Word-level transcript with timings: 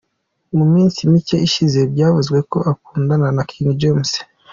Mu 0.57 0.65
minsi 0.73 0.99
mike 1.11 1.35
ishize 1.47 1.79
byavuzwe 1.91 2.39
ko 2.51 2.57
akundana 2.71 3.27
na 3.35 3.43
King 3.49 3.69
James. 3.81 4.11